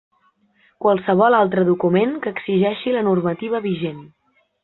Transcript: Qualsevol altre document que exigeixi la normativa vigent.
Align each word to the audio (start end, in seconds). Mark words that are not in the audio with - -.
Qualsevol 0.85 1.37
altre 1.39 1.65
document 1.67 2.15
que 2.25 2.33
exigeixi 2.37 2.97
la 2.97 3.05
normativa 3.09 3.63
vigent. 3.69 4.01